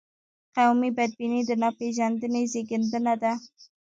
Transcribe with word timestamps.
قومي 0.55 0.89
بدبیني 0.97 1.41
د 1.49 1.51
ناپېژندنې 1.63 2.41
زیږنده 2.51 3.11
ده. 3.23 3.33